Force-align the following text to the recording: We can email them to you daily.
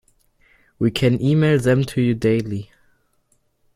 We 0.79 0.89
can 0.89 1.21
email 1.21 1.59
them 1.59 1.83
to 1.83 2.01
you 2.01 2.15
daily. 2.15 2.71